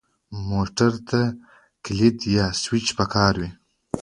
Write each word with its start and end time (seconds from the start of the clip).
موټر 0.49 0.91
ته 1.09 1.21
کلید 1.85 2.17
یا 2.35 2.45
سوئچ 2.61 2.87
پکار 2.97 3.33
وي. 3.41 3.49